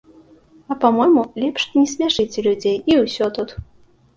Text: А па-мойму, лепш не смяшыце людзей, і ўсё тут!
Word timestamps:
А 0.71 0.77
па-мойму, 0.85 1.25
лепш 1.43 1.67
не 1.75 1.83
смяшыце 1.93 2.45
людзей, 2.49 2.77
і 2.93 2.99
ўсё 3.03 3.25
тут! 3.37 3.49